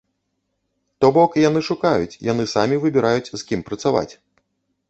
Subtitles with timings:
[1.03, 4.11] То бок, яны шукаюць, яны самі выбіраюць, з кім працаваць.